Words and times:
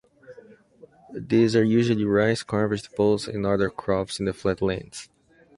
This 1.13 1.55
are 1.55 1.63
usually 1.63 2.05
rice, 2.05 2.41
corn, 2.41 2.71
vegetables 2.71 3.27
and 3.27 3.45
other 3.45 3.69
crops 3.69 4.17
in 4.19 4.25
the 4.25 4.33
flat 4.33 4.59
lands. 4.59 5.09